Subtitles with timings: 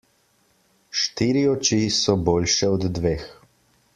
[1.01, 3.29] Štiri oči so boljše od dveh.